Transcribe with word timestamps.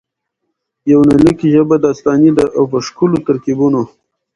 د 0.83 0.83
يونليک 0.93 1.39
ژبه 1.53 1.75
داستاني 1.85 2.31
ده 2.37 2.45
او 2.57 2.63
په 2.71 2.77
ښکلو 2.85 3.17
ترکيبونه. 3.27 3.81